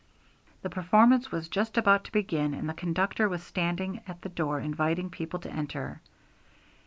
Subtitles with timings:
[0.63, 4.59] The performance was just about to begin, and the conductor was standing at the door
[4.59, 6.01] inviting people to enter.